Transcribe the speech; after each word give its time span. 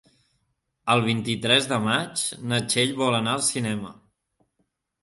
El 0.93 1.03
vint-i-tres 1.07 1.69
de 1.73 1.79
maig 1.85 2.25
na 2.53 2.61
Txell 2.73 2.99
vol 3.05 3.21
anar 3.21 3.39
al 3.39 3.47
cinema. 3.51 3.95